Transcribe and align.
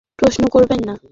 উল্টাপাল্টা 0.09 0.19
প্রশ্ন 0.21 0.43
করবেন 0.55 0.79
না! 0.87 0.93